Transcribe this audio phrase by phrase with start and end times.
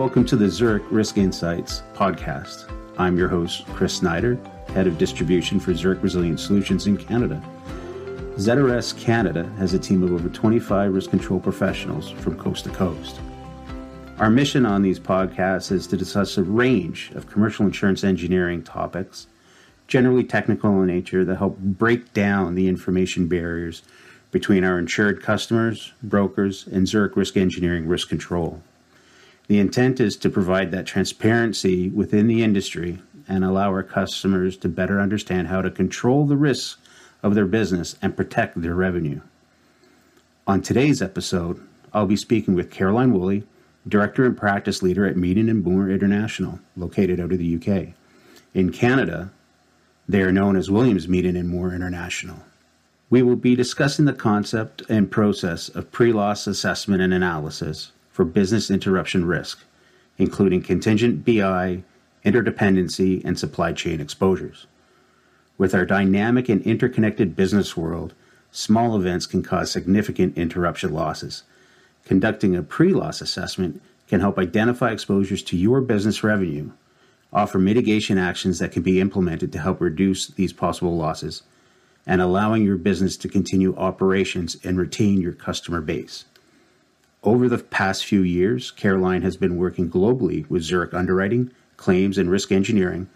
[0.00, 2.72] welcome to the Zurich Risk Insights podcast.
[2.96, 4.38] I'm your host, Chris Snyder,
[4.68, 7.42] Head of Distribution for Zurich Resilience Solutions in Canada.
[8.36, 13.20] ZRS Canada has a team of over 25 risk control professionals from coast to coast.
[14.18, 19.26] Our mission on these podcasts is to discuss a range of commercial insurance engineering topics,
[19.86, 23.82] generally technical in nature, that help break down the information barriers
[24.30, 28.62] between our insured customers, brokers, and Zurich Risk Engineering Risk Control.
[29.50, 34.68] The intent is to provide that transparency within the industry and allow our customers to
[34.68, 36.76] better understand how to control the risks
[37.20, 39.22] of their business and protect their revenue.
[40.46, 41.60] On today's episode,
[41.92, 43.42] I'll be speaking with Caroline Woolley,
[43.88, 47.94] Director and Practice Leader at Meaden and Moore International, located out of the UK.
[48.54, 49.32] In Canada,
[50.08, 52.36] they are known as Williams Meaden and Moore International.
[53.10, 57.90] We will be discussing the concept and process of pre loss assessment and analysis,
[58.20, 59.64] for business interruption risk,
[60.18, 61.82] including contingent BI,
[62.22, 64.66] interdependency, and supply chain exposures.
[65.56, 68.12] With our dynamic and interconnected business world,
[68.52, 71.44] small events can cause significant interruption losses.
[72.04, 76.72] Conducting a pre loss assessment can help identify exposures to your business revenue,
[77.32, 81.42] offer mitigation actions that can be implemented to help reduce these possible losses,
[82.06, 86.26] and allowing your business to continue operations and retain your customer base.
[87.22, 92.30] Over the past few years, Caroline has been working globally with Zurich Underwriting, Claims, and
[92.30, 93.10] Risk Engineering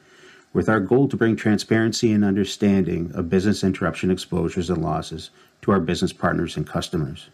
[0.53, 5.31] with our goal to bring transparency and understanding of business interruption exposures and losses
[5.63, 7.31] to our business partners and customers.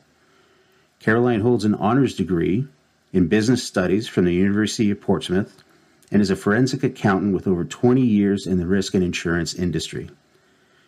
[1.01, 2.67] Caroline holds an honors degree
[3.13, 5.65] in business studies from the University of Portsmouth
[6.13, 10.09] and is a forensic accountant with over 20 years in the risk and insurance industry.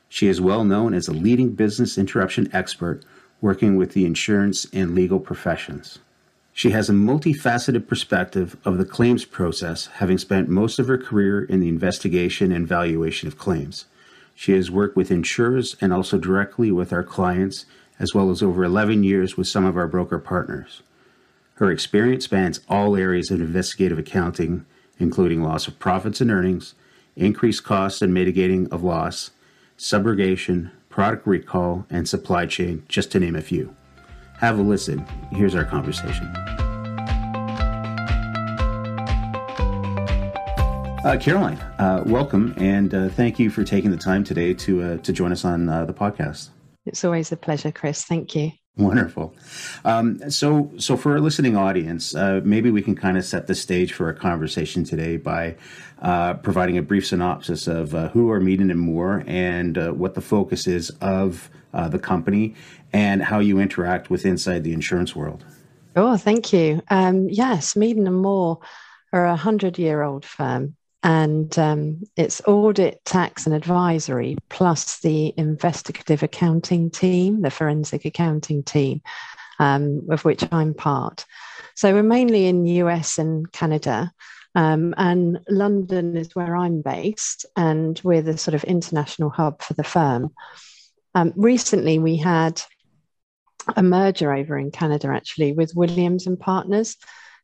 [0.08, 3.04] She is well known as a leading business interruption expert
[3.42, 5.98] working with the insurance and legal professions.
[6.54, 11.42] She has a multifaceted perspective of the claims process, having spent most of her career
[11.44, 13.86] in the investigation and valuation of claims.
[14.34, 17.66] She has worked with insurers and also directly with our clients,
[17.98, 20.82] as well as over 11 years with some of our broker partners.
[21.54, 24.64] Her experience spans all areas of investigative accounting,
[24.98, 26.74] including loss of profits and earnings,
[27.16, 29.30] increased costs and mitigating of loss,
[29.78, 33.74] subrogation, product recall, and supply chain, just to name a few.
[34.38, 35.04] Have a listen.
[35.32, 36.26] Here's our conversation.
[41.04, 44.96] Uh, Caroline, uh, welcome, and uh, thank you for taking the time today to uh,
[44.98, 46.50] to join us on uh, the podcast.
[46.86, 48.04] It's always a pleasure, Chris.
[48.04, 48.52] Thank you.
[48.78, 49.34] Wonderful.
[49.84, 53.54] Um, so, so for our listening audience, uh, maybe we can kind of set the
[53.54, 55.56] stage for our conversation today by
[56.00, 60.14] uh, providing a brief synopsis of uh, who are Meaden and Moore and uh, what
[60.14, 62.54] the focus is of uh, the company
[62.94, 65.44] and how you interact with inside the insurance world.
[65.94, 66.80] Oh, thank you.
[66.88, 68.60] Um, yes, Meaden and Moore
[69.12, 76.90] are a hundred-year-old firm and um, it's audit, tax, and advisory, plus the investigative accounting
[76.90, 79.02] team, the forensic accounting team,
[79.58, 81.24] um, of which I'm part.
[81.74, 84.12] So we're mainly in US and Canada.
[84.54, 89.74] Um, and London is where I'm based, and we're the sort of international hub for
[89.74, 90.30] the firm.
[91.14, 92.60] Um, recently, we had
[93.76, 96.96] a merger over in Canada, actually, with Williams and Partners.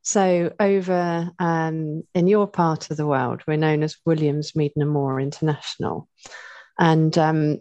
[0.02, 4.90] So, over um, in your part of the world, we're known as Williams Meaden and
[4.90, 6.08] Moore International.
[6.78, 7.58] And um,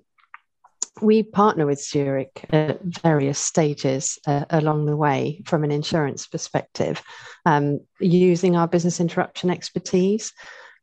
[1.02, 7.02] we partner with Zurich at various stages uh, along the way from an insurance perspective,
[7.46, 10.34] um, using our business interruption expertise.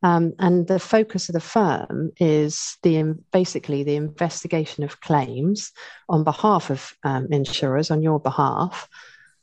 [0.02, 5.72] Um, and the focus of the firm is the basically the investigation of claims
[6.10, 8.86] on behalf of um, insurers on your behalf,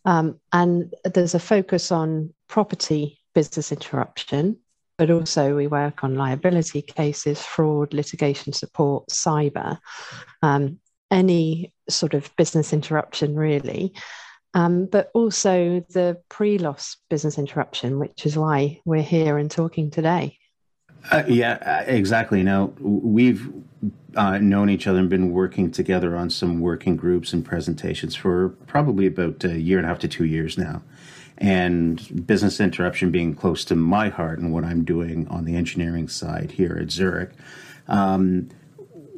[0.05, 4.57] um, and there's a focus on property business interruption,
[4.97, 9.77] but also we work on liability cases, fraud, litigation support, cyber,
[10.41, 13.93] um, any sort of business interruption, really.
[14.53, 19.91] Um, but also the pre loss business interruption, which is why we're here and talking
[19.91, 20.37] today.
[21.09, 22.43] Uh, yeah, uh, exactly.
[22.43, 23.51] Now, we've
[24.15, 28.49] uh, known each other and been working together on some working groups and presentations for
[28.67, 30.81] probably about a year and a half to two years now.
[31.37, 36.07] And business interruption being close to my heart and what I'm doing on the engineering
[36.07, 37.31] side here at Zurich.
[37.87, 38.49] Um,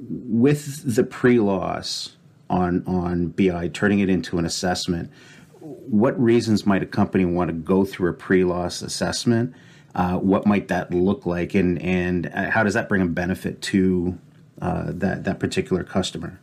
[0.08, 2.16] with the pre loss
[2.50, 5.12] on, on BI, turning it into an assessment,
[5.60, 9.54] what reasons might a company want to go through a pre loss assessment?
[9.96, 13.62] Uh, what might that look like, and and uh, how does that bring a benefit
[13.62, 14.18] to
[14.62, 16.40] uh, that that particular customer?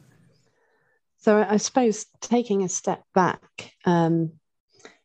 [1.19, 3.43] So I suppose taking a step back,
[3.85, 4.33] um,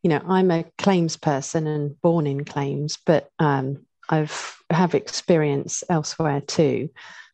[0.02, 5.84] you know, I'm a claims person and born in claims, but um, I've have experience
[5.90, 6.90] elsewhere too.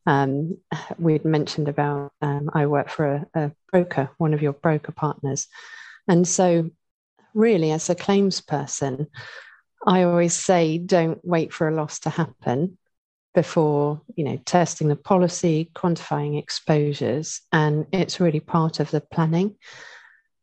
[0.08, 0.58] Um,
[0.98, 5.48] we'd mentioned about um, I work for a, a broker, one of your broker partners,
[6.08, 6.70] and so
[7.34, 9.08] really, as a claims person,
[9.86, 12.78] I always say, don't wait for a loss to happen
[13.34, 19.56] before you know testing the policy quantifying exposures and it's really part of the planning.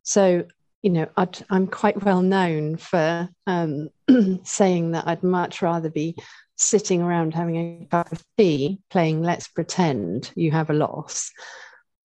[0.03, 0.45] So
[0.83, 3.91] you know i am quite well known for um,
[4.45, 6.17] saying that i'd much rather be
[6.57, 11.31] sitting around having a cup of tea playing let's pretend you have a loss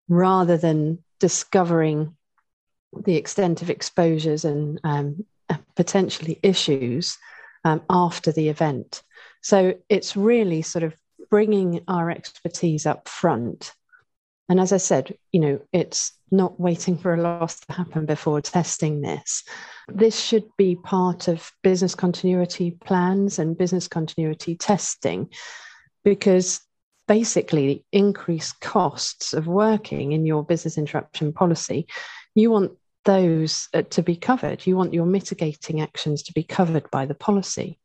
[0.08, 2.16] rather than discovering
[3.06, 5.26] the extent of exposures and um,
[5.76, 7.18] potentially issues
[7.66, 9.04] um, after the event
[9.44, 10.96] so it's really sort of
[11.30, 13.74] bringing our expertise up front.
[14.50, 18.42] And as I said, you know, it's not waiting for a loss to happen before
[18.42, 19.44] testing this.
[19.90, 25.30] This should be part of business continuity plans and business continuity testing
[26.06, 26.62] because
[27.08, 31.86] basically the increased costs of working in your business interruption policy,
[32.34, 32.72] you want
[33.06, 34.66] those uh, to be covered.
[34.66, 37.80] You want your mitigating actions to be covered by the policy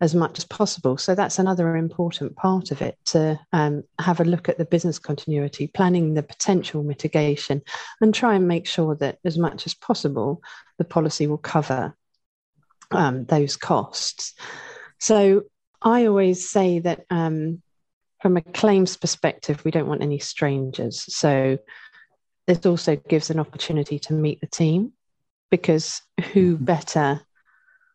[0.00, 0.98] as much as possible.
[0.98, 4.98] So that's another important part of it to um, have a look at the business
[4.98, 7.62] continuity, planning the potential mitigation,
[8.00, 10.42] and try and make sure that as much as possible
[10.78, 11.96] the policy will cover
[12.90, 14.34] um, those costs.
[14.98, 15.44] So
[15.80, 17.62] I always say that um,
[18.20, 21.04] from a claims perspective, we don't want any strangers.
[21.14, 21.58] So
[22.46, 24.92] this also gives an opportunity to meet the team
[25.50, 26.00] because
[26.32, 26.64] who mm-hmm.
[26.64, 27.20] better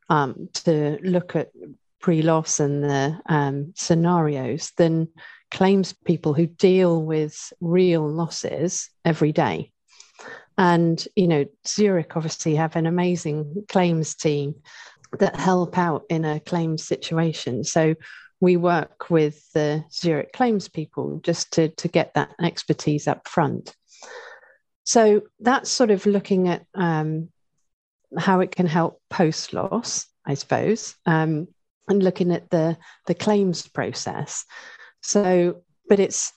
[0.10, 1.52] um, to look at
[2.00, 5.08] pre-loss and the um, scenarios than
[5.52, 9.72] claims people who deal with real losses every day.
[10.58, 14.56] And you know, Zurich obviously have an amazing claims team
[15.20, 17.64] that help out in a claims situation.
[17.64, 17.96] So
[18.40, 23.76] we work with the Zurich claims people just to, to get that expertise up front.
[24.92, 27.30] So that's sort of looking at um,
[28.20, 30.96] how it can help post loss, I suppose.
[31.06, 31.48] Um,
[31.88, 32.78] and looking at the
[33.08, 34.44] the claims process.
[35.00, 36.34] So, but it's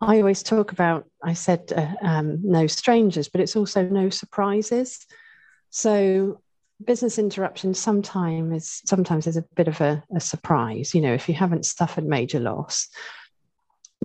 [0.00, 1.06] I always talk about.
[1.20, 5.04] I said uh, um, no strangers, but it's also no surprises.
[5.70, 6.40] So
[6.84, 10.94] business interruption sometimes is sometimes is a bit of a, a surprise.
[10.94, 12.88] You know, if you haven't suffered major loss,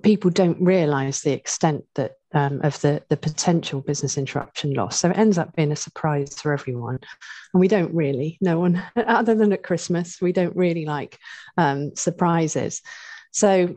[0.02, 5.00] people don't realize the extent that um, of the the potential business interruption loss.
[5.00, 7.00] So it ends up being a surprise for everyone,
[7.54, 8.38] and we don't really.
[8.42, 11.18] No one, other than at Christmas, we don't really like
[11.58, 12.82] um, surprises.
[13.32, 13.76] So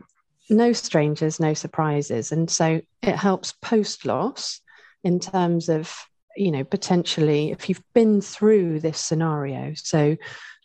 [0.49, 4.61] no strangers, no surprises, and so it helps post loss
[5.03, 5.93] in terms of
[6.35, 9.73] you know potentially if you've been through this scenario.
[9.75, 10.15] So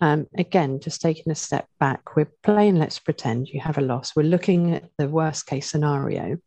[0.00, 4.14] um, again, just taking a step back, we're playing let's pretend you have a loss.
[4.14, 6.38] We're looking at the worst case scenario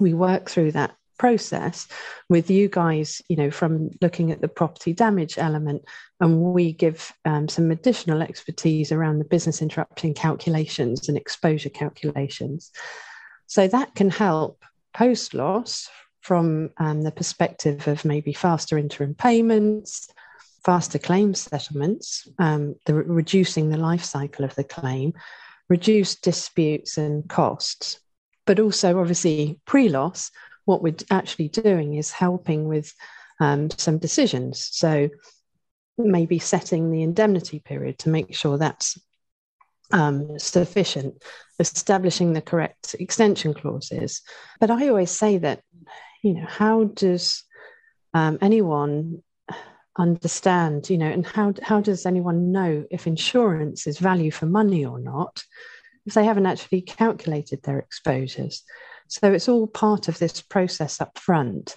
[0.00, 1.88] we work through that process
[2.28, 5.84] with you guys, you know, from looking at the property damage element,
[6.20, 12.70] and we give um, some additional expertise around the business interruption calculations and exposure calculations.
[13.46, 14.64] So that can help
[14.94, 15.88] post loss
[16.20, 20.08] from um, the perspective of maybe faster interim payments,
[20.64, 25.12] faster claim settlements, um, the reducing the life cycle of the claim,
[25.68, 28.00] reduce disputes and costs
[28.48, 30.30] but also obviously pre-loss
[30.64, 32.94] what we're actually doing is helping with
[33.40, 34.70] um, some decisions.
[34.72, 35.10] So
[35.98, 38.98] maybe setting the indemnity period to make sure that's
[39.92, 41.22] um, sufficient
[41.58, 44.22] establishing the correct extension clauses.
[44.60, 45.60] But i always say that
[46.22, 47.44] you know how does
[48.14, 49.22] um, anyone
[49.98, 54.86] understand you know and how, how does anyone know if insurance is value for money
[54.86, 55.42] or not
[56.08, 58.64] if they haven't actually calculated their exposures.
[59.08, 61.76] So it's all part of this process up front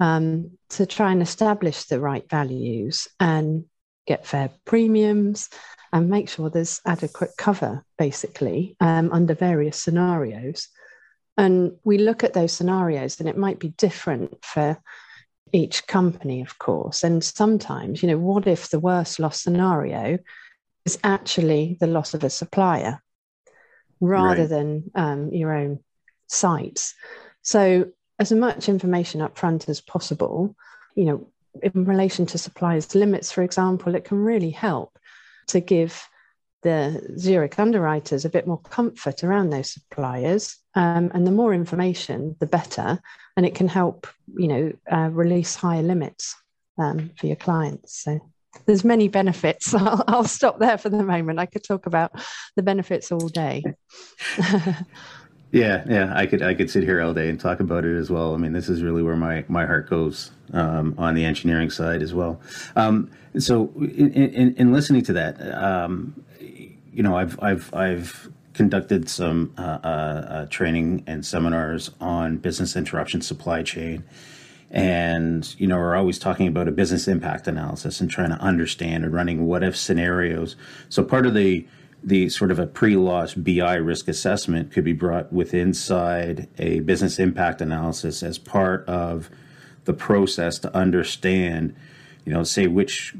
[0.00, 3.64] um, to try and establish the right values and
[4.06, 5.48] get fair premiums
[5.92, 10.68] and make sure there's adequate cover, basically, um, under various scenarios.
[11.36, 14.80] And we look at those scenarios, and it might be different for
[15.52, 17.04] each company, of course.
[17.04, 20.18] And sometimes, you know, what if the worst loss scenario
[20.84, 23.02] is actually the loss of a supplier?
[24.02, 24.48] Rather right.
[24.48, 25.78] than um, your own
[26.26, 26.94] sites.
[27.42, 27.86] So,
[28.18, 30.54] as much information up front as possible,
[30.94, 31.28] you know,
[31.62, 34.98] in relation to suppliers' limits, for example, it can really help
[35.48, 36.08] to give
[36.62, 40.56] the Zurich underwriters a bit more comfort around those suppliers.
[40.74, 43.00] Um, and the more information, the better.
[43.36, 44.06] And it can help,
[44.36, 46.36] you know, uh, release higher limits
[46.78, 48.02] um, for your clients.
[48.02, 48.20] So
[48.66, 49.74] there's many benefits.
[49.74, 51.38] I'll, I'll stop there for the moment.
[51.38, 52.12] I could talk about
[52.56, 53.62] the benefits all day.
[55.50, 58.10] yeah, yeah, I could I could sit here all day and talk about it as
[58.10, 58.34] well.
[58.34, 62.02] I mean, this is really where my my heart goes um, on the engineering side
[62.02, 62.40] as well.
[62.76, 69.08] Um, so, in, in, in, listening to that, um, you know, I've I've I've conducted
[69.08, 74.04] some uh, uh, uh, training and seminars on business interruption supply chain
[74.72, 79.04] and you know we're always talking about a business impact analysis and trying to understand
[79.04, 80.56] and running what if scenarios.
[80.88, 81.66] So part of the
[82.02, 87.18] the sort of a pre-loss bi risk assessment could be brought with inside a business
[87.18, 89.30] impact analysis as part of
[89.84, 91.76] the process to understand
[92.24, 93.14] you know say which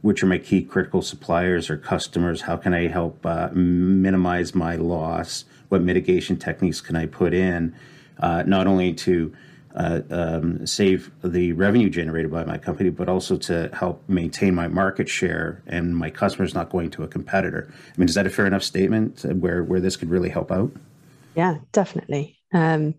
[0.00, 4.76] which are my key critical suppliers or customers how can i help uh, minimize my
[4.76, 5.44] loss?
[5.68, 7.74] What mitigation techniques can i put in
[8.18, 9.34] uh, not only to
[9.74, 14.68] uh, um, save the revenue generated by my company, but also to help maintain my
[14.68, 17.72] market share and my customers not going to a competitor.
[17.72, 20.70] I mean, is that a fair enough statement where where this could really help out?
[21.34, 22.38] Yeah, definitely.
[22.52, 22.94] Um,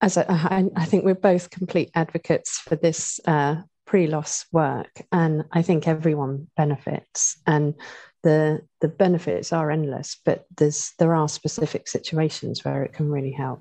[0.00, 5.44] as I, I, I, think we're both complete advocates for this uh, pre-loss work, and
[5.52, 7.36] I think everyone benefits.
[7.46, 7.74] And
[8.22, 13.32] the the benefits are endless, but there's there are specific situations where it can really
[13.32, 13.60] help.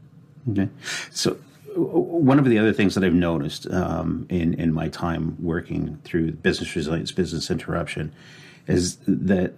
[0.52, 0.70] Okay,
[1.12, 1.38] so
[1.76, 6.34] one of the other things that I've noticed um, in in my time working through
[6.34, 8.14] business resilience, business interruption,
[8.68, 9.54] is that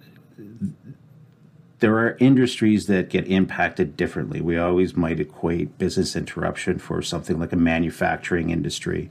[1.78, 4.40] there are industries that get impacted differently.
[4.40, 9.10] We always might equate business interruption for something like a manufacturing industry,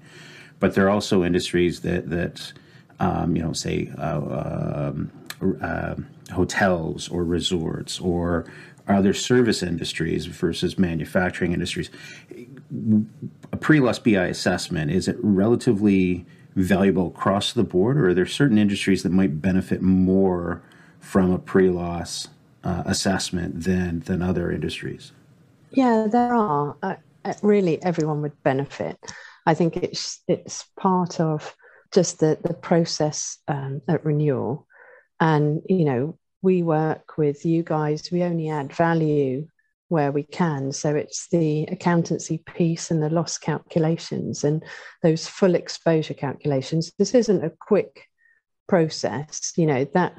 [0.60, 2.54] but there are also industries that that
[3.02, 5.12] um, you know, say uh, um,
[5.62, 5.96] uh,
[6.32, 8.46] hotels or resorts or
[8.88, 11.90] other service industries versus manufacturing industries
[13.52, 16.26] a pre-loss BI assessment is it relatively
[16.56, 20.62] valuable across the board, or are there certain industries that might benefit more
[21.00, 22.28] from a pre-loss
[22.64, 25.12] uh, assessment than than other industries?
[25.72, 26.78] Yeah, there are.
[26.82, 28.98] Uh, uh, really, everyone would benefit.
[29.46, 31.56] I think it's it's part of
[31.94, 34.68] just the the process um, at renewal,
[35.20, 38.12] and you know we work with you guys.
[38.12, 39.48] We only add value
[39.92, 40.72] where we can.
[40.72, 44.64] So it's the accountancy piece and the loss calculations and
[45.04, 46.94] those full exposure calculations.
[46.98, 48.08] This isn't a quick
[48.70, 50.16] process, you know, that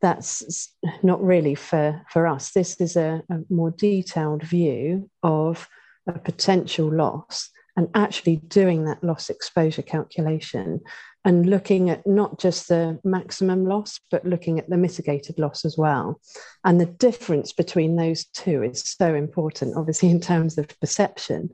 [0.00, 2.52] that's not really for, for us.
[2.52, 5.68] This is a, a more detailed view of
[6.06, 10.80] a potential loss and actually doing that loss exposure calculation
[11.24, 15.76] and looking at not just the maximum loss, but looking at the mitigated loss as
[15.76, 16.20] well.
[16.64, 21.50] And the difference between those two is so important, obviously, in terms of perception.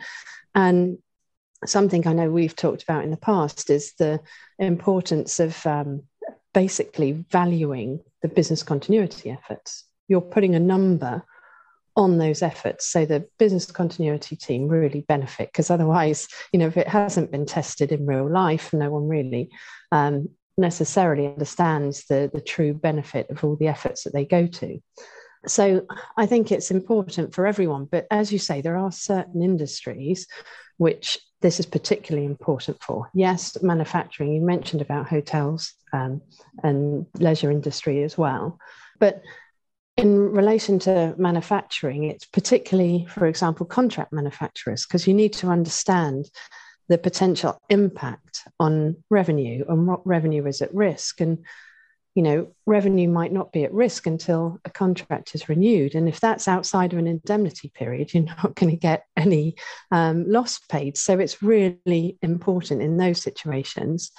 [0.54, 0.98] And
[1.64, 4.20] something I know we've talked about in the past is the
[4.58, 6.04] importance of um,
[6.54, 9.84] basically valuing the business continuity efforts.
[10.08, 11.24] You're putting a number
[11.96, 16.76] on those efforts so the business continuity team really benefit because otherwise you know if
[16.76, 19.50] it hasn't been tested in real life no one really
[19.92, 24.80] um, necessarily understands the the true benefit of all the efforts that they go to.
[25.46, 25.86] So
[26.16, 30.26] i think it's important for everyone but as you say there are certain industries
[30.78, 33.08] which this is particularly important for.
[33.14, 36.20] Yes manufacturing you mentioned about hotels um,
[36.62, 38.58] and leisure industry as well
[38.98, 39.22] but
[39.96, 46.30] in relation to manufacturing, it's particularly, for example, contract manufacturers, because you need to understand
[46.88, 51.20] the potential impact on revenue and what revenue is at risk.
[51.20, 51.44] And,
[52.14, 55.94] you know, revenue might not be at risk until a contract is renewed.
[55.94, 59.56] And if that's outside of an indemnity period, you're not going to get any
[59.90, 60.98] um, loss paid.
[60.98, 64.12] So it's really important in those situations.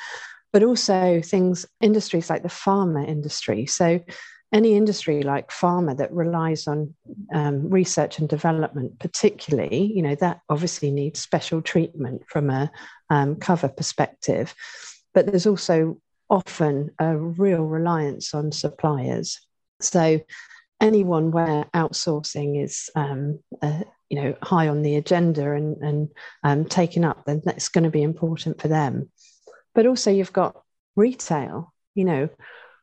[0.51, 3.67] But also things, industries like the pharma industry.
[3.67, 3.99] So
[4.53, 6.93] any industry like pharma that relies on
[7.33, 12.71] um, research and development, particularly, you know, that obviously needs special treatment from a
[13.09, 14.55] um, cover perspective.
[15.13, 15.97] But there's also
[16.29, 19.39] often a real reliance on suppliers.
[19.81, 20.21] So
[20.79, 26.09] anyone where outsourcing is, um, uh, you know, high on the agenda and, and
[26.43, 29.09] um, taken up, then that's going to be important for them.
[29.75, 30.61] But also you've got
[30.95, 32.29] retail, you know,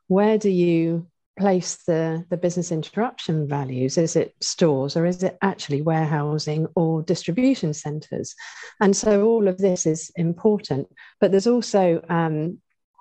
[0.09, 1.07] where do you
[1.39, 3.99] place the, the business interruption values?
[3.99, 8.35] Is it stores or is it actually warehousing or distribution centres?
[8.81, 10.89] And so all of this is important.
[11.21, 12.59] But there's also um,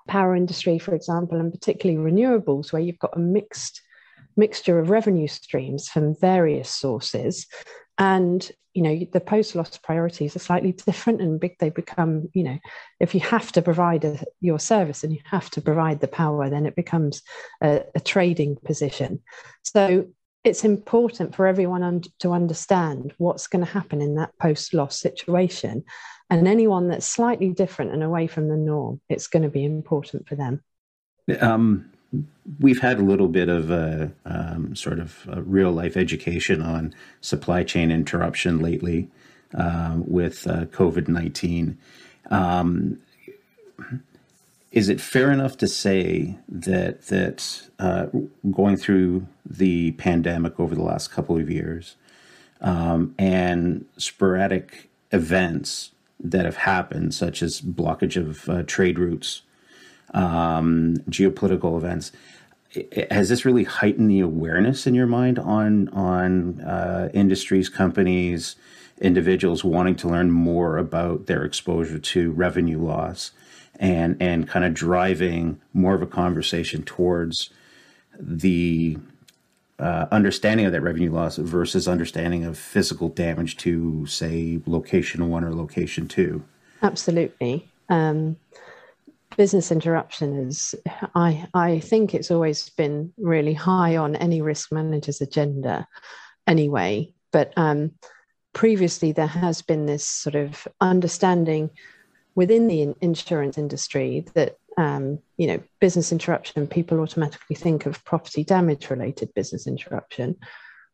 [0.08, 3.80] power industry, for example, and particularly renewables, where you've got a mixed
[4.36, 7.46] mixture of revenue streams from various sources.
[7.98, 12.42] And you know the post loss priorities are slightly different and big they become you
[12.42, 12.58] know
[13.00, 16.50] if you have to provide a, your service and you have to provide the power
[16.50, 17.22] then it becomes
[17.62, 19.22] a, a trading position.
[19.62, 20.08] So
[20.42, 25.00] it's important for everyone un- to understand what's going to happen in that post loss
[25.00, 25.84] situation.
[26.28, 30.28] And anyone that's slightly different and away from the norm it's going to be important
[30.28, 30.62] for them.
[31.40, 31.92] Um,
[32.60, 36.94] we've had a little bit of a um, sort of a real life education on
[37.20, 39.08] supply chain interruption lately
[39.54, 41.78] um, with uh, COVID 19.
[42.30, 42.98] Um,
[44.72, 48.06] is it fair enough to say that that uh,
[48.50, 51.94] going through the pandemic over the last couple of years
[52.60, 59.42] um, and sporadic events that have happened, such as blockage of uh, trade routes,
[60.14, 62.12] um, geopolitical events.
[63.10, 68.56] Has this really heightened the awareness in your mind on on uh, industries, companies,
[69.00, 73.30] individuals wanting to learn more about their exposure to revenue loss,
[73.78, 77.50] and and kind of driving more of a conversation towards
[78.18, 78.98] the
[79.78, 85.44] uh, understanding of that revenue loss versus understanding of physical damage to, say, location one
[85.44, 86.44] or location two?
[86.82, 87.68] Absolutely.
[87.88, 88.36] Um,
[89.36, 90.74] business interruption is
[91.14, 95.86] I I think it's always been really high on any risk manager's agenda
[96.46, 97.12] anyway.
[97.32, 97.92] But um,
[98.52, 101.70] previously there has been this sort of understanding
[102.34, 108.44] within the insurance industry that um, you know business interruption people automatically think of property
[108.44, 110.36] damage related business interruption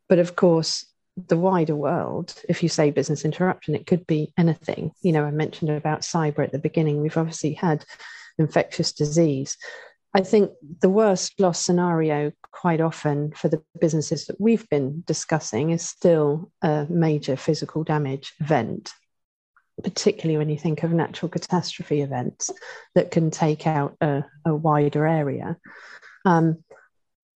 [0.08, 0.84] but of course
[1.28, 4.92] the wider world, if you say business interruption, it could be anything.
[5.02, 7.00] You know, I mentioned about cyber at the beginning.
[7.00, 7.84] We've obviously had
[8.40, 9.56] infectious disease.
[10.12, 15.70] I think the worst loss scenario, quite often for the businesses that we've been discussing,
[15.70, 18.92] is still a major physical damage event,
[19.84, 22.50] particularly when you think of natural catastrophe events
[22.96, 25.56] that can take out a, a wider area.
[26.24, 26.64] Um,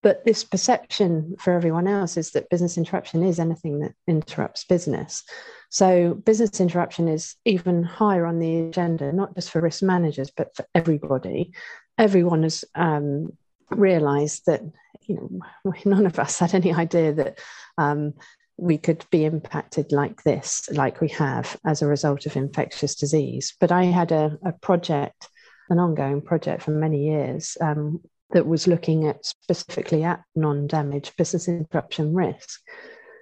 [0.05, 5.25] but this perception for everyone else is that business interruption is anything that interrupts business.
[5.71, 10.55] So, business interruption is even higher on the agenda, not just for risk managers, but
[10.55, 11.53] for everybody.
[11.97, 13.31] Everyone has um,
[13.71, 14.61] realized that,
[15.07, 17.39] you know, none of us had any idea that
[17.79, 18.13] um,
[18.59, 23.55] we could be impacted like this, like we have as a result of infectious disease.
[23.59, 25.31] But I had a, a project,
[25.71, 31.15] an ongoing project for many years, um, that was looking at specifically at non damage
[31.17, 32.61] business interruption risk.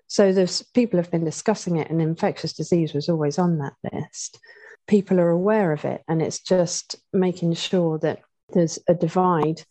[0.06, 4.38] So there's people have been discussing it, and infectious disease was always on that list.
[4.86, 8.20] People are aware of it, and it's just making sure that
[8.52, 9.62] there's a divide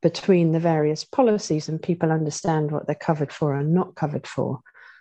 [0.00, 4.60] between the various policies and people understand what they're covered for and not covered for.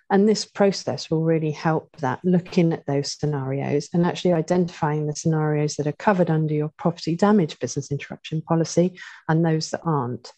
[0.10, 5.16] And this process will really help that, looking at those scenarios and actually identifying the
[5.16, 10.32] scenarios that are covered under your property damage business interruption policy and those that aren't.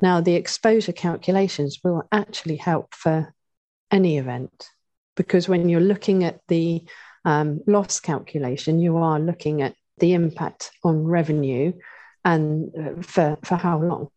[0.00, 3.34] Now, the exposure calculations will actually help for
[3.90, 4.68] any event
[5.16, 6.84] because when you're looking at the
[7.24, 11.72] um, loss calculation, you are looking at the impact on revenue
[12.24, 14.08] and uh, for, for how long.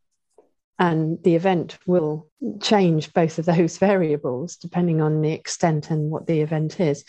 [0.80, 2.28] And the event will
[2.62, 7.04] change both of those variables depending on the extent and what the event is.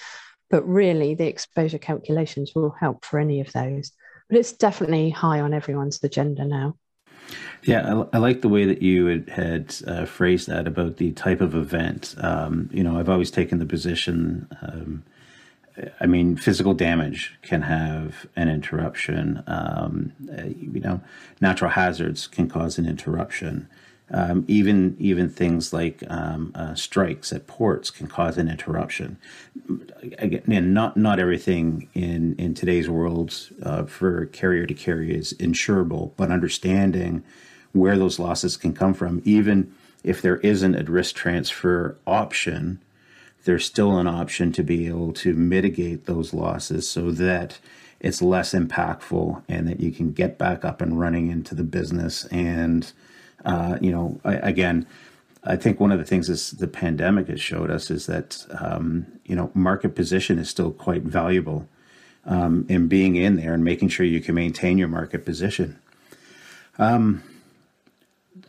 [0.51, 3.93] But really, the exposure calculations will help for any of those.
[4.29, 6.77] But it's definitely high on everyone's agenda now.
[7.63, 11.13] Yeah, I, I, like the way that you had, had uh, phrased that about the
[11.13, 12.15] type of event.
[12.19, 14.47] Um, you know, I've always taken the position.
[14.61, 15.03] Um,
[15.99, 19.43] I mean, physical damage can have an interruption.
[19.47, 20.13] Um,
[20.85, 21.01] know,
[21.41, 23.69] natural hazards can cause an interruption.
[24.11, 29.17] Um, even even things like um, uh, strikes at ports can cause an interruption.
[30.19, 36.13] Again, not not everything in in today's world uh, for carrier to carrier is insurable,
[36.17, 37.25] but understanding
[37.73, 42.81] where those losses can come from, even if there isn't a risk transfer option,
[43.45, 47.59] there's still an option to be able to mitigate those losses so that
[48.05, 52.27] it's less impactful and that you can get back up and running into the business.
[52.27, 52.93] And,
[53.47, 54.87] uh, you know, I, again,
[55.43, 59.07] I think one of the things is the pandemic has showed us is that, um,
[59.25, 61.67] you know, market position is still quite valuable
[62.27, 65.79] um, in being in there and making sure you can maintain your market position.
[66.79, 67.23] Um,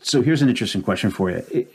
[0.02, 1.68] so here's an interesting question for you.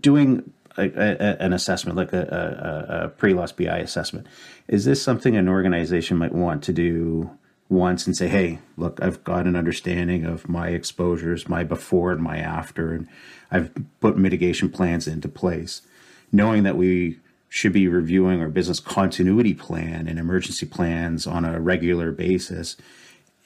[0.00, 4.26] Doing a, a, an assessment, like a, a pre-loss BI assessment,
[4.68, 7.30] is this something an organization might want to do
[7.68, 12.22] once and say, "Hey, look, I've got an understanding of my exposures, my before and
[12.22, 13.08] my after, and
[13.50, 15.82] I've put mitigation plans into place,
[16.32, 21.60] knowing that we should be reviewing our business continuity plan and emergency plans on a
[21.60, 22.76] regular basis.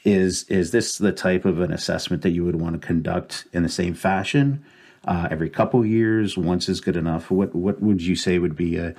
[0.05, 3.63] Is is this the type of an assessment that you would want to conduct in
[3.63, 4.65] the same fashion
[5.07, 6.37] uh, every couple years?
[6.37, 7.31] Once is good enough.
[7.31, 8.95] What what would you say would be a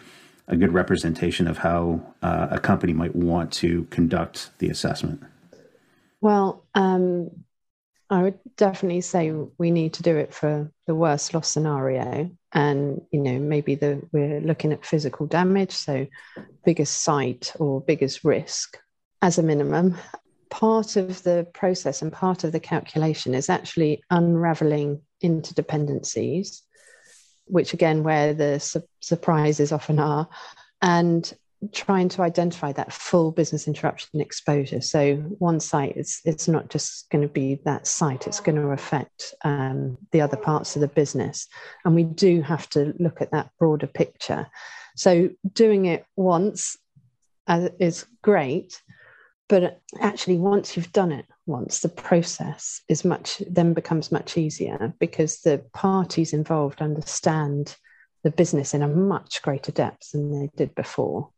[0.48, 5.24] a good representation of how uh, a company might want to conduct the assessment?
[6.20, 7.32] Well, um,
[8.10, 13.02] I would definitely say we need to do it for the worst loss scenario, and
[13.12, 16.06] you know maybe the we're looking at physical damage, so
[16.66, 18.78] biggest site or biggest risk
[19.22, 19.98] as a minimum.
[20.54, 26.62] Part of the process and part of the calculation is actually unraveling interdependencies
[27.46, 30.28] which again, where the su- surprises often are,
[30.82, 31.34] and
[31.72, 34.82] trying to identify that full business interruption exposure.
[34.82, 38.70] So one site, it's it's not just going to be that site; it's going to
[38.70, 41.48] affect um, the other parts of the business,
[41.86, 44.48] and we do have to look at that broader picture.
[44.96, 46.78] So doing it once
[47.48, 48.82] uh, is great,
[49.50, 54.38] but uh, actually, once you've done it once, the process is much then becomes much
[54.38, 57.76] easier because the parties involved understand
[58.24, 61.30] the business in a much greater depth than they did before.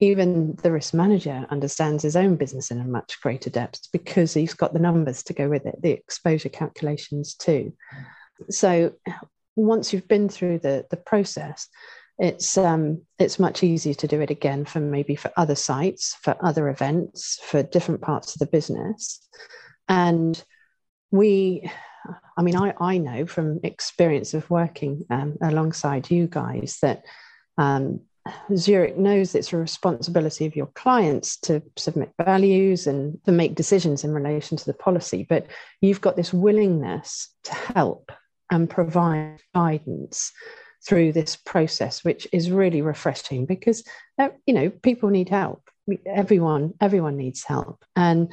[0.00, 4.54] Even the risk manager understands his own business in a much greater depth because he's
[4.54, 7.74] got the numbers to go with it, the exposure calculations too.
[8.48, 8.94] So
[9.56, 11.68] once you've been through the, the process,
[12.20, 16.36] it's um, it's much easier to do it again for maybe for other sites, for
[16.44, 19.26] other events, for different parts of the business,
[19.88, 20.42] and
[21.10, 21.68] we.
[22.36, 27.04] I mean, I, I know from experience of working um, alongside you guys that
[27.58, 28.00] um,
[28.56, 34.02] Zurich knows it's a responsibility of your clients to submit values and to make decisions
[34.02, 35.46] in relation to the policy, but
[35.82, 38.12] you've got this willingness to help
[38.50, 40.32] and provide guidance
[40.86, 43.84] through this process, which is really refreshing because
[44.18, 45.68] uh, you know people need help.
[46.06, 48.32] Everyone, everyone needs help, and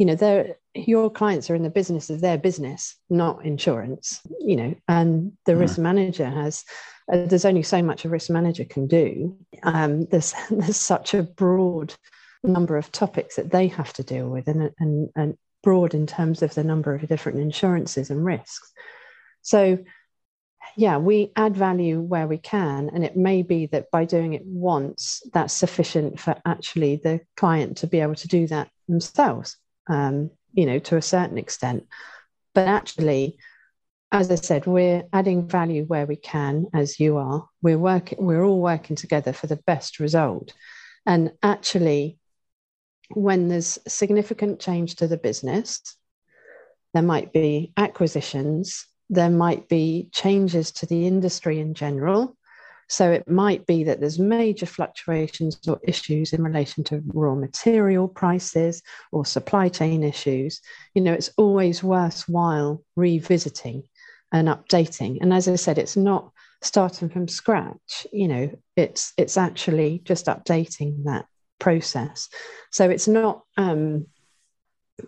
[0.00, 4.20] you know, they your clients are in the business of their business, not insurance.
[4.40, 5.60] You know, and the mm.
[5.60, 6.64] risk manager has.
[7.12, 9.36] Uh, there's only so much a risk manager can do.
[9.62, 11.94] Um, there's there's such a broad
[12.42, 16.40] number of topics that they have to deal with, and and, and broad in terms
[16.40, 18.72] of the number of different insurances and risks.
[19.42, 19.78] So
[20.76, 22.90] yeah, we add value where we can.
[22.92, 27.78] And it may be that by doing it once, that's sufficient for actually the client
[27.78, 29.56] to be able to do that themselves,
[29.88, 31.86] um, you know, to a certain extent.
[32.54, 33.38] But actually,
[34.12, 37.46] as I said, we're adding value where we can, as you are.
[37.62, 40.52] We're working, we're all working together for the best result.
[41.06, 42.18] And actually,
[43.10, 45.80] when there's significant change to the business,
[46.92, 52.36] there might be acquisitions, there might be changes to the industry in general.
[52.88, 58.08] So it might be that there's major fluctuations or issues in relation to raw material
[58.08, 60.60] prices or supply chain issues.
[60.94, 63.84] You know, it's always worthwhile revisiting
[64.32, 65.18] and updating.
[65.20, 68.06] And as I said, it's not starting from scratch.
[68.12, 71.26] You know, it's it's actually just updating that
[71.58, 72.28] process.
[72.72, 74.06] So it's not um,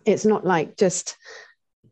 [0.05, 1.17] it's not like just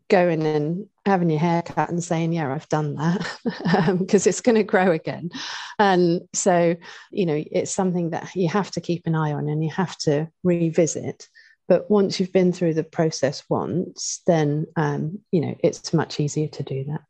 [0.09, 4.40] going and having your hair cut and saying, Yeah, I've done that, because um, it's
[4.40, 5.31] going to grow again.
[5.79, 6.77] And so,
[7.11, 9.96] you know, it's something that you have to keep an eye on and you have
[9.99, 11.29] to revisit.
[11.68, 16.49] But once you've been through the process once, then, um, you know, it's much easier
[16.49, 17.03] to do that.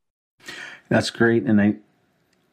[0.91, 1.45] That's great.
[1.45, 1.77] And I,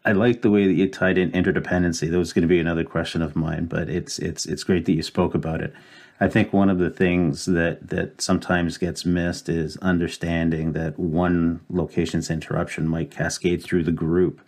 [0.05, 2.09] I like the way that you tied in interdependency.
[2.09, 4.93] That was going to be another question of mine, but it's it's it's great that
[4.93, 5.73] you spoke about it.
[6.19, 11.61] I think one of the things that that sometimes gets missed is understanding that one
[11.69, 14.41] location's interruption might cascade through the group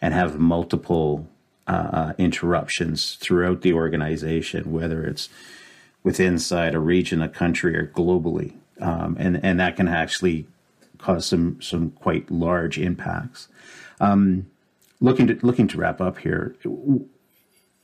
[0.00, 1.28] and have multiple
[1.66, 5.28] uh, uh, interruptions throughout the organization, whether it's
[6.04, 10.46] within inside a region, a country, or globally, um, and and that can actually
[10.98, 13.48] cause some some quite large impacts.
[14.00, 14.46] Um,
[15.00, 16.54] looking to looking to wrap up here,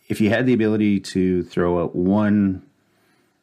[0.08, 2.62] if you had the ability to throw out one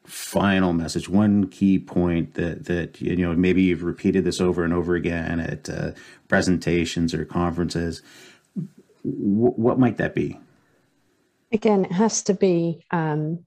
[0.09, 4.73] final message, one key point that that you know maybe you've repeated this over and
[4.73, 5.91] over again at uh,
[6.27, 8.01] presentations or conferences.
[9.03, 10.39] W- what might that be?
[11.51, 13.45] Again, it has to be, um,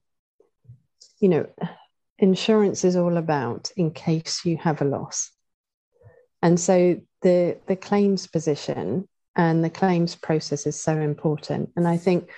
[1.19, 1.47] you know,
[2.17, 5.31] insurance is all about in case you have a loss,
[6.41, 11.71] and so the the claims position and the claims process is so important.
[11.75, 12.29] And I think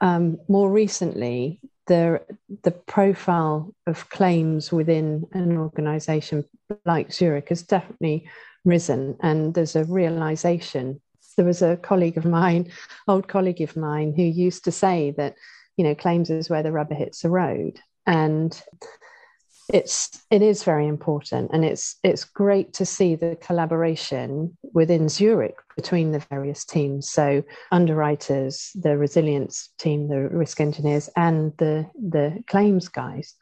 [0.00, 2.20] um, more recently, the
[2.62, 6.44] the profile of claims within an organization
[6.84, 8.28] like Zurich has definitely
[8.64, 11.00] risen and there's a realization
[11.38, 12.72] There was a colleague of mine,
[13.06, 15.36] old colleague of mine, who used to say that,
[15.76, 17.78] you know, claims is where the rubber hits the road.
[18.06, 18.60] And
[19.72, 25.56] it's it is very important and it's it's great to see the collaboration within Zurich
[25.76, 27.10] between the various teams.
[27.10, 33.34] So underwriters the resilience team the risk engineers and the the claims guys.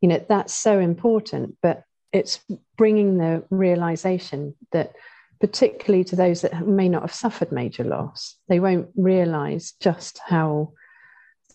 [0.00, 2.40] You know that's so important but it's
[2.76, 4.92] bringing the realization that
[5.40, 10.72] particularly to those that may not have suffered major loss they won't realize just how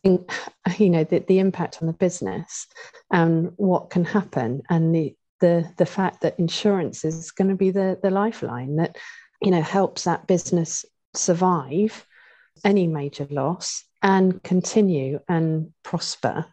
[0.06, 2.68] you know the, the impact on the business
[3.12, 7.72] and what can happen and the the the fact that insurance is going to be
[7.72, 8.98] the the lifeline that
[9.41, 12.06] you know helps that business survive
[12.63, 16.46] any major loss and continue and prosper.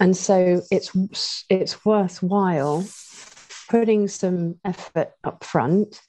[0.00, 2.84] And so it's it's worthwhile
[3.68, 6.00] putting some effort up front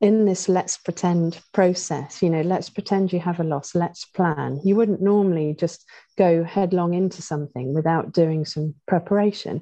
[0.00, 4.60] in this let's pretend process, you know, let's pretend you have a loss, let's plan.
[4.64, 5.84] You wouldn't normally just
[6.16, 9.60] go headlong into something without doing some preparation.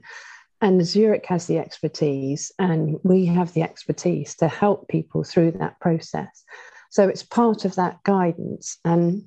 [0.61, 5.79] And Zurich has the expertise, and we have the expertise to help people through that
[5.81, 6.45] process.
[6.91, 9.25] So it's part of that guidance, and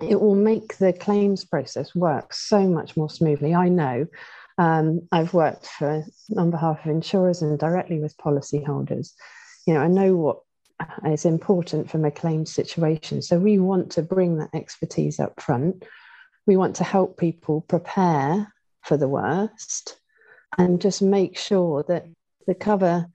[0.00, 3.54] it will make the claims process work so much more smoothly.
[3.54, 4.06] I know
[4.58, 6.04] um, I've worked for
[6.36, 9.12] on behalf of insurers and directly with policyholders
[9.66, 10.38] you know, I know what
[11.06, 13.22] is important from a claim situation.
[13.22, 15.84] So we want to bring that expertise up front.
[16.46, 19.96] We want to help people prepare for the worst
[20.58, 22.06] and just make sure that
[22.46, 23.06] the cover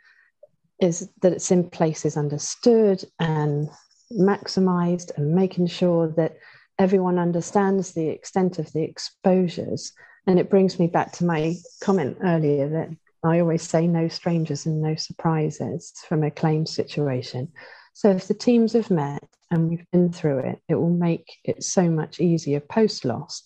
[0.79, 3.69] is that it's in place is understood and
[4.11, 6.37] maximized and making sure that
[6.79, 9.91] everyone understands the extent of the exposures
[10.25, 12.89] and it brings me back to my comment earlier that
[13.23, 17.51] I always say no strangers and no surprises from a claim situation.
[17.93, 21.63] So if the teams have met and we've been through it, it will make it
[21.63, 23.43] so much easier post loss.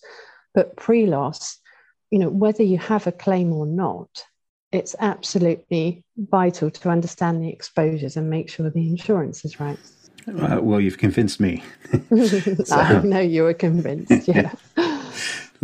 [0.54, 1.58] But pre loss,
[2.10, 4.24] you know, whether you have a claim or not,
[4.70, 9.78] it's absolutely vital to understand the exposures and make sure the insurance is right.
[10.28, 11.62] Uh, well, you've convinced me.
[12.64, 12.76] so.
[12.76, 14.28] I know you were convinced.
[14.28, 14.52] Yeah.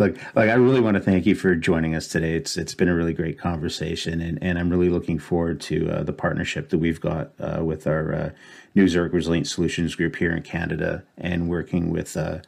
[0.00, 2.32] Look, like I really want to thank you for joining us today.
[2.32, 6.02] It's it's been a really great conversation, and, and I'm really looking forward to uh,
[6.04, 8.30] the partnership that we've got uh, with our uh,
[8.74, 12.38] New Zurich Resilience Solutions Group here in Canada, and working with uh,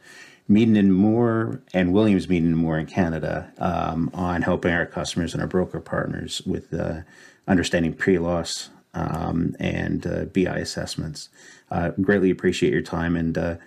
[0.49, 5.35] Meaden and Moore and Williams Meaden and Moore in Canada um, on helping our customers
[5.35, 7.01] and our broker partners with uh,
[7.47, 11.29] understanding pre-loss um, and uh, BI assessments.
[11.69, 13.57] Uh, greatly appreciate your time, and uh,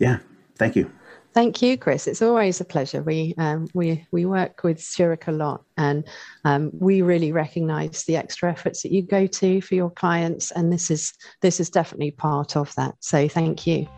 [0.00, 0.18] yeah,
[0.56, 0.90] thank you.
[1.34, 2.06] Thank you, Chris.
[2.06, 3.02] It's always a pleasure.
[3.02, 6.06] We um, we we work with Zurich a lot, and
[6.44, 10.72] um, we really recognise the extra efforts that you go to for your clients, and
[10.72, 12.94] this is this is definitely part of that.
[13.00, 13.88] So, thank you.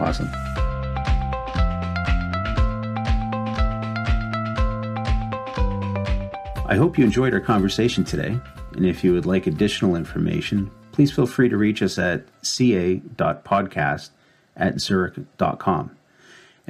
[0.00, 0.30] Awesome.
[6.66, 8.40] I hope you enjoyed our conversation today,
[8.72, 14.08] and if you would like additional information, please feel free to reach us at ca.podcast
[14.56, 15.96] at zurich.com.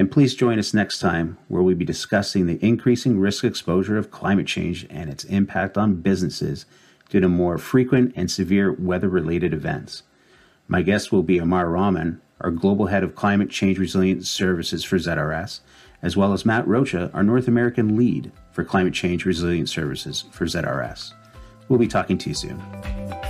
[0.01, 4.11] And please join us next time where we'll be discussing the increasing risk exposure of
[4.11, 6.65] climate change and its impact on businesses
[7.11, 10.05] due to more frequent and severe weather related events.
[10.69, 14.97] My guest will be Amar Rahman, our Global Head of Climate Change Resilience Services for
[14.97, 15.61] ZRS,
[16.03, 20.47] as well as Matt Rocha, our North American Lead for Climate Change Resilience Services for
[20.47, 21.13] ZRS.
[21.69, 23.30] We'll be talking to you soon.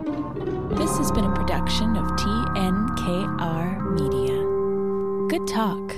[0.77, 5.27] This has been a production of TNKR Media.
[5.27, 5.90] Good talk.